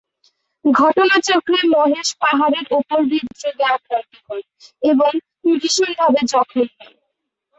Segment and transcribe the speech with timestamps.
[0.65, 4.41] ঘটনাচক্রে মহেশ পাহাড়ের ওপর হৃদরোগে আক্রান্ত হন
[4.83, 5.11] এবং
[5.53, 6.91] ভীষণভাবে জখম হন।